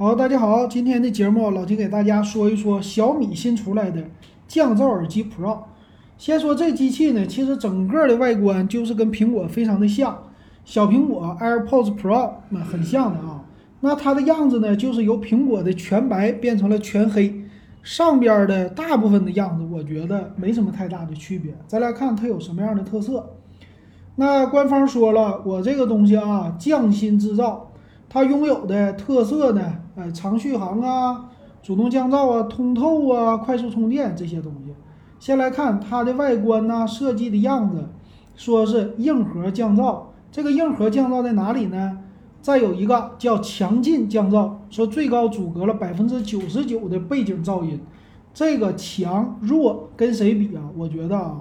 [0.00, 4.04] 好，大家好，今天的节目老金给大家说一说小米新出来的
[4.46, 5.58] 降噪耳机 Pro。
[6.16, 10.16] 先说这机器呢，其实整个的外观就是跟苹果非常的像，
[10.64, 13.42] 小苹果 AirPods Pro 那很像的啊。
[13.80, 17.34] 那它的样子呢，就是由苹果的全白变成了全黑，
[17.82, 21.52] 上边的大部分的样子，我觉得没什么太大的区别。
[21.66, 23.30] 再来看它有什么样的特色。
[24.14, 27.67] 那官方说了，我这个东西啊，匠心制造，
[28.08, 31.28] 它拥有的特色呢，呃，长续航啊，
[31.62, 34.72] 主动降噪啊，通透啊，快速充电这些东西。
[35.18, 37.88] 先来看它的外观呐，设计的样子，
[38.34, 40.02] 说是硬核降噪。
[40.30, 41.98] 这个硬核降噪在哪里呢？
[42.40, 47.80] 再有一个叫强劲降噪，说最高阻隔了百分之九十九的背景噪音。
[48.32, 50.62] 这个强弱跟谁比啊？
[50.76, 51.40] 我觉得啊。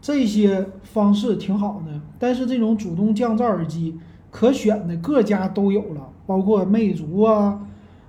[0.00, 3.98] 这些方式挺好的，但是这种主动降噪耳机
[4.30, 7.66] 可选的各家都有了，包括魅族啊、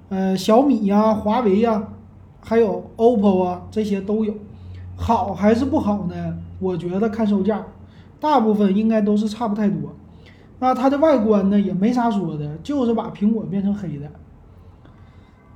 [0.10, 1.88] 呃小米呀、华为呀，
[2.42, 4.34] 还有 OPPO 啊，这些都有。
[4.96, 6.38] 好还是不好呢？
[6.60, 7.66] 我觉得看售价，
[8.20, 9.96] 大部分应该都是差不太多。
[10.60, 14.12] 那它的外观呢，也没啥说的，就是把苹果变成黑的。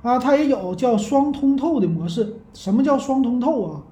[0.02, 2.36] 啊，它也有叫双通透的模式。
[2.54, 3.82] 什么叫双通透啊？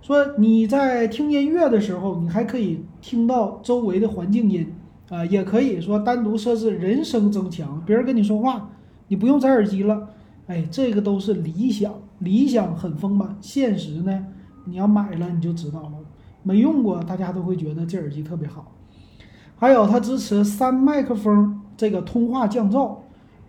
[0.00, 4.74] 说你在听音乐的时候，你还可以听到周围的环境音
[5.12, 8.70] 啊，也可以说单独设置人声增强，别人跟你说话，
[9.08, 10.08] 你不用摘耳机了。
[10.46, 14.26] 哎，这个都是理想，理想很丰满，现实呢，
[14.64, 15.92] 你要买了你就知道了，
[16.42, 18.72] 没用过大家都会觉得这耳机特别好。
[19.56, 22.96] 还有它支持三麦克风这个通话降噪，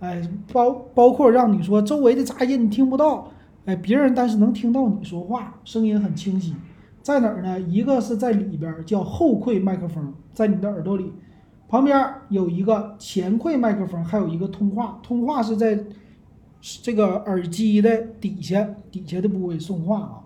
[0.02, 3.32] 哎，包包括让你说周围的杂音听不到。
[3.64, 6.54] 哎，别人但是能听到你说话，声音很清晰，
[7.02, 7.58] 在哪儿呢？
[7.62, 11.14] 一个是在里边叫后馈麦克风，在你的耳朵里，
[11.74, 15.86] 旁边有一个前馈麦克风，还有一个通话，通话是在
[16.62, 20.22] 这个耳机的底下底下的部位送话啊。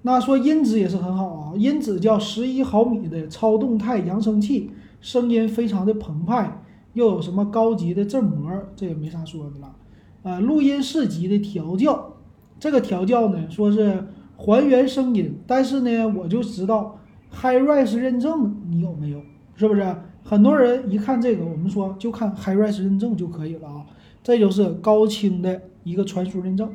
[0.00, 4.70] 那说音质也是很好啊，音质叫十一毫米的超动态扬声器，
[5.02, 6.62] 声音非常的澎湃，
[6.94, 9.76] 又有什么高级的振膜，这也没啥说的了。
[10.22, 12.14] 呃，录音室级的调教。
[12.58, 14.06] 这个调教呢，说是
[14.38, 16.98] 还原声音，但是呢，我就知道
[17.30, 19.20] HiRes 认证你有没有？
[19.54, 19.94] 是不是？
[20.22, 23.86] 很多人一看这个，我们说就看 HiRes 认证就可以了啊，
[24.22, 26.70] 这就是高清的一个传输认证。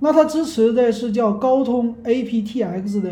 [0.00, 3.10] 那它支持的是叫高通 aptX 的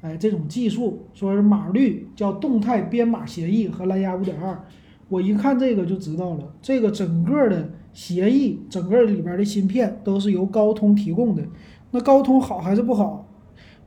[0.00, 4.64] 哎这种技术，说是码率叫动态编码协议和蓝牙五点二。
[5.08, 7.70] 我一看这个就知道了，这个整个的。
[7.94, 11.44] 协议整个里边的芯片都是由高通提供的，
[11.92, 13.23] 那高通好还是不好？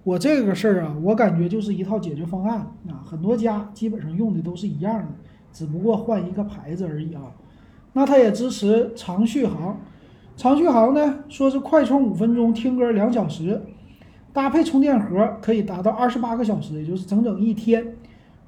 [0.08, 5.08] 我这个事儿啊，我感觉就是一套解决方案啊，很多家基本上用的都是一样的，
[5.52, 7.24] 只不过换一个牌子而已啊。
[7.92, 9.78] 那它也支持长续航，
[10.38, 13.62] 长续航呢，说是快充五分钟，听歌两小时，
[14.32, 17.86] 搭配充电盒可以达到二十八个小时，也就是整整一天。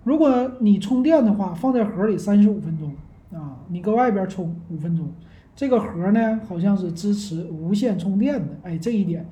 [0.06, 2.96] 如果你充电的话，放在盒里三十五分钟
[3.38, 5.12] 啊，你搁外边充五分钟。
[5.58, 9.28] 这个盒呢，好像是支持无线充电的，哎，这一点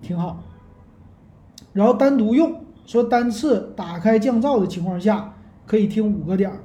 [0.00, 0.44] 挺好。
[1.72, 5.34] 然后单独用，说单次打开降噪的情况下
[5.66, 6.60] 可以听五个点儿，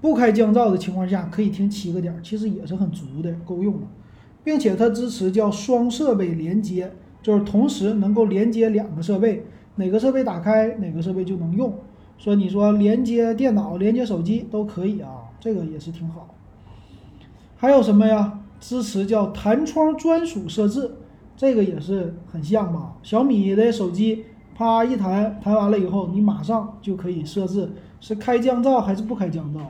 [0.00, 3.88] 不开降噪的情况下可以听七个点儿，其实也是很足的，够用了。
[4.44, 6.92] 并且它支持叫双设备连接，
[7.22, 9.46] 就是同时能够连接两个设备，
[9.76, 11.72] 哪个设备打开哪个设备就能用。
[12.18, 16.34] 说你说连接电脑、连接手机都可以啊，这个也是挺好。
[17.56, 18.40] 还有什么呀？
[18.60, 20.92] 支持叫弹窗专属设置，
[21.36, 22.96] 这个也是很像吧？
[23.02, 24.24] 小米的手机，
[24.54, 27.70] 啪一弹，弹完了以后，你马上就可以设置
[28.00, 29.60] 是开降噪还是不开降噪。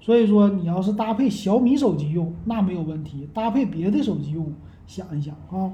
[0.00, 4.52] 所以说，你要是搭配小米手机用，那没有问题；搭配别的手机用，
[4.86, 5.70] 想一想啊。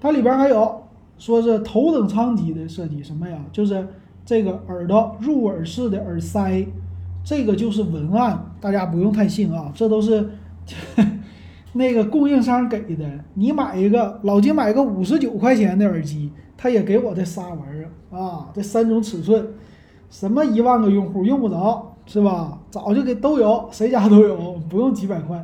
[0.00, 0.82] 它里边还有
[1.18, 3.38] 说是头等舱级的设计，什么呀？
[3.52, 3.86] 就是
[4.24, 6.66] 这个耳朵入耳式的耳塞，
[7.22, 10.30] 这个就是文案，大家不用太信啊，这都是。
[11.72, 19.48] 那个供应商给的，你买一个老金买个五十九块钱的耳机，他也给我这仨玩意儿啊，这三种尺寸，
[20.10, 22.58] 什么一万个用户用不着是吧？
[22.70, 25.42] 早就给都有，谁家都有，不用几百块。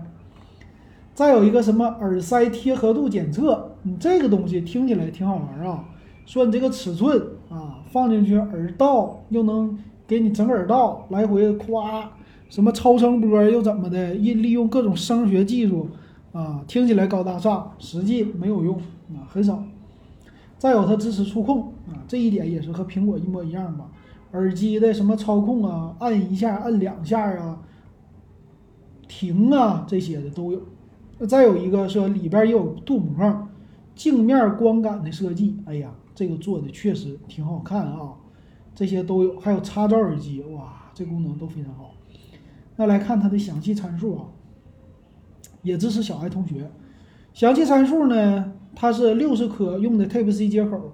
[1.15, 5.87] 再有一个什么耳塞贴合度检测，你这个东西听起来挺好玩啊，
[6.27, 7.19] 说你这个尺寸
[7.49, 12.11] 啊，放进去耳道又能给你整耳道来回夸，
[12.51, 15.89] 什么超声波又怎么的，利利用各种声学技术。
[16.33, 18.77] 啊，听起来高大上，实际没有用
[19.09, 19.65] 啊，很少。
[20.59, 23.91] 再有，它支持触控啊，这一点也是和苹果一模一样吧。
[24.33, 27.61] 耳机的什么操控啊，按一下、按两下啊，
[29.07, 33.49] 停啊这些的都有再有一个是里边也有镀膜，
[33.95, 38.15] 镜面光感的设计，哎呀，这个做的确实挺好看啊。
[38.75, 41.95] 这些都有，还有插罩耳机，哇，这功能都非常好。
[42.77, 44.25] 那来看它的详细参数啊，
[45.63, 46.71] 也支持小爱同学。
[47.33, 50.93] 详细参数呢，它是六十颗用的 Type C 接口，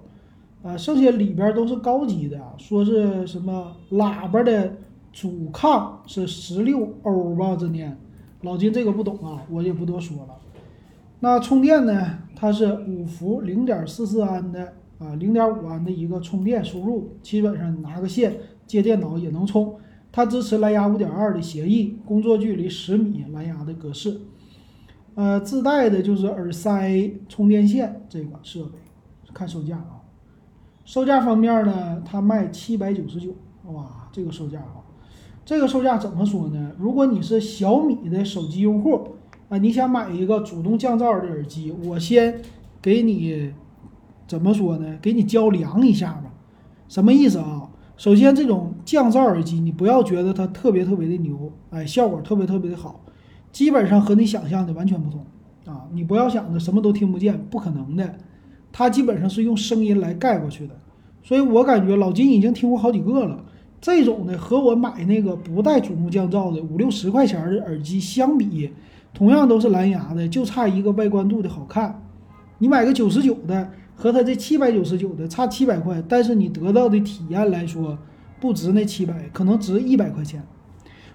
[0.63, 4.75] 啊，剩下里边都是高级的，说是什么喇叭的
[5.13, 7.99] 阻抗是十六欧吧，这念。
[8.41, 10.29] 老金这个不懂啊，我也不多说了。
[11.21, 14.73] 那充电呢，它是五伏零点四四安的。
[14.99, 18.37] 啊，零点五安的一个充电输入，基本上拿个线
[18.69, 19.75] 接电脑也能充。
[20.13, 24.17] 它支持蓝牙五点二的协议，工作距离十米，蓝牙的格式。
[25.15, 28.79] 呃，自带的就是耳塞、充电线这个设备。
[29.35, 30.03] 看售价啊，
[30.85, 33.35] 售价方面呢，它卖七百九十九，
[33.67, 34.85] 哇，这个售价啊，
[35.45, 36.73] 这个售价怎么说呢？
[36.79, 39.17] 如果你是小米的手机用户
[39.49, 42.41] 啊，你想买一个主动降噪的耳机，我先
[42.81, 43.53] 给你。
[44.29, 44.99] 怎么说呢？
[45.03, 46.33] 给你交量一下吧，
[46.89, 47.69] 什么意思啊？
[47.99, 53.02] 首先，这种降噪耳机，你不要觉得它特别特别的牛，哎，效果特别特别的好，
[53.53, 55.25] 基本上和你想象的完全不同
[55.67, 55.87] 啊！
[55.93, 58.15] 你不要想着什么都听不见，不可能的，
[58.73, 60.75] 它基本上是用声音来盖过去的。
[61.23, 63.45] 所以我感觉老金已经听过好几个了，
[63.81, 68.71] 这种的和我买那个不带主动降噪的五六十块钱的耳机相比，
[69.15, 72.03] 同样都是蓝牙的，就差一个外观度的好看。
[72.59, 73.71] 你买个九十九的。
[73.95, 77.97] 和它这七百九十九的差七百块，但是你得到的体验来说，
[78.41, 80.43] 不值那七百，可能值一百块钱。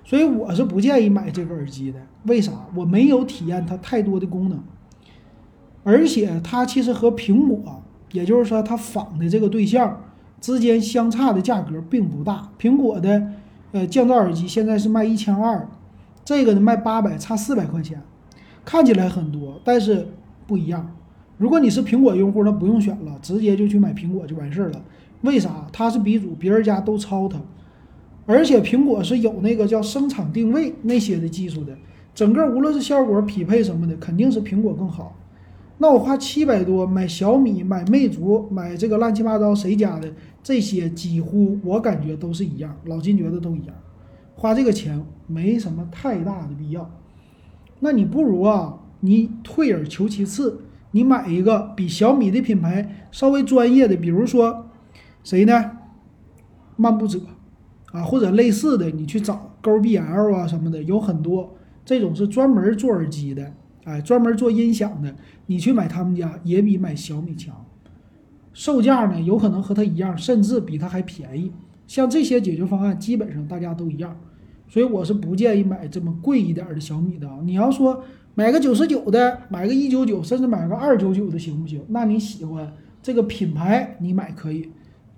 [0.07, 1.99] 所以我是不建议买这个耳机的。
[2.23, 2.53] 为啥？
[2.73, 4.57] 我没有体验它太多的功能，
[5.83, 7.83] 而且它其实和苹果，
[8.13, 10.01] 也就是说它仿的这个对象
[10.39, 12.49] 之间相差的价格并不大。
[12.57, 13.33] 苹果的
[13.73, 15.67] 呃降噪耳机现在是卖一千二，
[16.23, 18.01] 这个呢卖八百，差四百块钱，
[18.63, 20.07] 看起来很多，但是
[20.45, 20.89] 不一样。
[21.37, 24.81] 如果你是苹果用户，那不用选了，直接就去买苹果就完事儿了。
[25.21, 25.67] 为啥？
[25.73, 27.37] 它是鼻祖，别人家都抄它，
[28.27, 31.75] 而且苹果是有那个叫声场定位那些的技术的，
[32.13, 35.17] 整个无论是效果匹配什么的，肯定是苹果更好。
[35.79, 40.13] 那我花七百多买小米、买魅族、买这个乱七八糟谁家的
[40.43, 43.75] 这些，几乎我感觉都是一样，老金觉得都一样，
[44.35, 46.91] 花这个钱没什么太大的必要。
[47.79, 50.61] 那你不如啊，你退而求其次。
[50.91, 54.67] 你买一个比小米的品牌稍微专业的，比如说
[55.23, 55.71] 谁呢？
[56.75, 57.19] 漫步者
[57.91, 61.55] 啊，或者类似的，你去找 Go B L 啊什么的，有很多
[61.85, 63.53] 这种是专门做耳机的，
[63.83, 67.65] 哎，专门做音响的，你去买他们家也比买小米强，
[68.53, 71.51] 售价呢有可能和它一样，甚至比它还便宜。
[71.87, 74.19] 像这些解决方案，基本上大家都一样，
[74.67, 77.39] 所以我是不建议买这么贵一点的小米的啊。
[77.43, 78.03] 你要说。
[78.37, 81.81] 买个九十九的，买个一九九，甚至买个二九九的行不行？
[81.87, 84.69] 那你喜欢这个品牌，你买可以，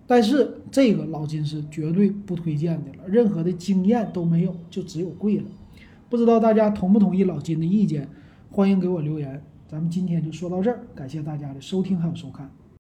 [0.09, 5.43] 但是这个老金是绝对不推荐的了，任何的经验都没有，就只有贵了。
[6.09, 8.09] 不知道大家同不同意老金的意见？
[8.49, 9.43] 欢迎给我留言。
[9.67, 12.49] 咱们今天就说到这儿，感谢大家的收听还有收看。